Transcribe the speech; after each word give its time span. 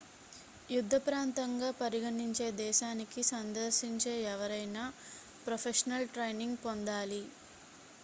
యుద్ధ 0.69 0.95
ప్రాంతంగా 1.03 1.69
పరిగణించే 1.81 2.47
దేశానికి 2.59 3.21
సందర్శించే 3.29 4.15
ఎవరైనా 4.33 4.85
ప్రొఫెషనల్ 5.45 6.11
ట్రైనింగ్ 6.15 6.61
పొందాలి 6.65 7.23